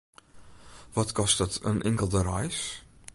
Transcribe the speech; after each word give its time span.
Wat 0.93 1.11
kostet 1.11 1.59
in 1.63 1.81
inkelde 1.81 2.21
reis? 2.21 2.83